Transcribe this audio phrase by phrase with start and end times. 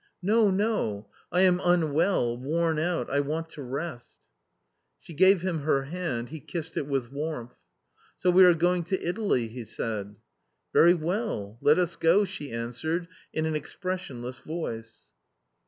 [0.33, 1.11] "No, no!
[1.31, 4.17] I am unwell, worn out I want to rest."
[4.99, 7.53] She gave him her hand, he kissed it with warmth."
[8.17, 10.15] So we are going tn Ttalv?" he said."
[10.73, 15.11] Very well; let us go," she answered in an expressionless voice.